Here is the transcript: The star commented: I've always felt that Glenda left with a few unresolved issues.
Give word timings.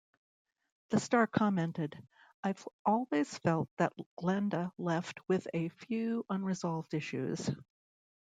The 0.89 0.99
star 0.99 1.27
commented: 1.27 1.95
I've 2.43 2.67
always 2.83 3.37
felt 3.37 3.69
that 3.77 3.93
Glenda 4.19 4.71
left 4.79 5.19
with 5.29 5.47
a 5.53 5.69
few 5.69 6.25
unresolved 6.27 6.95
issues. 6.95 7.47